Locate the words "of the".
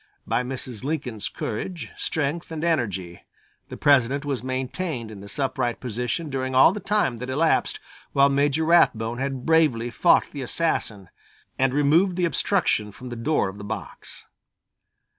13.47-13.63